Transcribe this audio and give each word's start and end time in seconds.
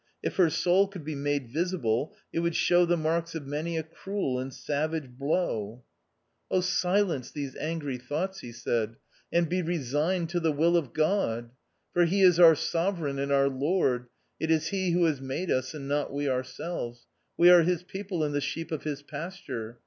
If 0.23 0.37
her 0.37 0.49
soul 0.49 0.87
could 0.87 1.05
be 1.05 1.13
made 1.13 1.47
visible, 1.51 2.15
it 2.33 2.39
would 2.39 2.55
show 2.55 2.85
the 2.87 2.97
marks 2.97 3.35
of 3.35 3.45
many 3.45 3.77
a 3.77 3.83
cruel 3.83 4.39
and 4.39 4.51
savage 4.51 5.11
blow." 5.11 5.75
2i2 5.75 5.77
THE 5.77 5.77
OUTCAST." 5.77 5.83
Oh, 6.57 6.61
silence 6.61 7.29
these 7.31 7.55
angry 7.57 7.97
thoughts," 7.99 8.39
he 8.39 8.51
said," 8.51 8.95
and 9.31 9.47
be 9.47 9.61
resigned 9.61 10.29
to 10.31 10.39
the 10.39 10.51
will 10.51 10.75
of 10.75 10.93
God. 10.93 11.51
For 11.93 12.05
he 12.05 12.21
is 12.23 12.39
our 12.39 12.55
sovereign 12.55 13.19
and 13.19 13.31
our 13.31 13.47
Lord; 13.47 14.07
it 14.39 14.49
is 14.49 14.69
he 14.69 14.89
who 14.89 15.03
has 15.05 15.21
made 15.21 15.51
us 15.51 15.75
and 15.75 15.87
not 15.87 16.11
we 16.11 16.27
ourselves; 16.27 17.05
we 17.37 17.51
are 17.51 17.61
his 17.61 17.83
people, 17.83 18.23
and 18.23 18.33
the 18.33 18.41
sheep 18.41 18.71
of 18.71 18.81
his 18.81 19.03
pasture. 19.03 19.77